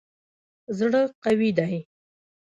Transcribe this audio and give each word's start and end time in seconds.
زړه 0.77 1.01
قوي 1.23 1.49
دی. 1.57 1.75